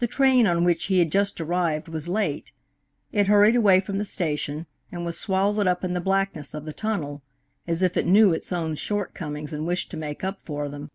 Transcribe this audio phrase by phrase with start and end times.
[0.00, 2.52] The train on which he had just arrived was late.
[3.10, 6.74] It hurried away from the station, and was swallowed up in the blackness of the
[6.74, 7.22] tunnel,
[7.66, 10.90] as if it knew its own shortcomings and wished to make up for them.